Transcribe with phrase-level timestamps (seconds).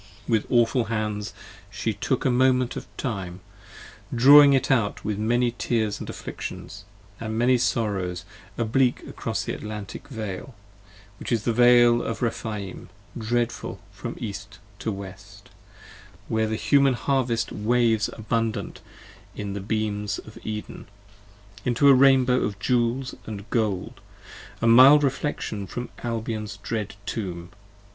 [0.27, 1.31] With awful hands
[1.69, 3.39] she took A Moment of Time,
[4.11, 6.85] drawing it out with many tears & afflictions
[7.19, 8.25] And many sorrows:
[8.57, 10.55] oblique across the Atlantic Vale,
[11.19, 15.49] Which is the Vale of Rephaim dreadful from East to West,
[16.27, 18.81] Where the Human Harvest waves abundant
[19.35, 20.87] in the beams of Eden:
[21.57, 24.01] 35 Into a Rainbow of jewels and gold,
[24.63, 27.51] a mild Reflection from Albion's dread Tomb.